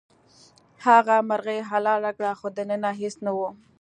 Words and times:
هغه 0.85 1.15
مرغۍ 1.29 1.59
حلاله 1.69 2.11
کړه 2.17 2.31
خو 2.39 2.47
دننه 2.57 2.89
هیڅ 3.01 3.15
نه 3.25 3.31
وو. 3.37 3.49